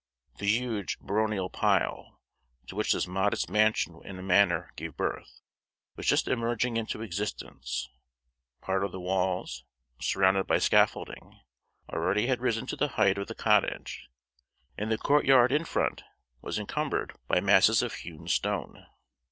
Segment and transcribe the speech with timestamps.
[0.39, 2.19] The huge baronial pile,
[2.65, 5.41] to which this modest mansion in a manner gave birth
[5.95, 7.87] was just emerging into existence;
[8.61, 9.63] part of the walls,
[9.99, 11.39] surrounded by scaffolding,
[11.87, 14.09] already had risen to the height of the cottage,
[14.75, 16.01] and the courtyard in front
[16.41, 18.87] was encumbered by masses of hewn stone.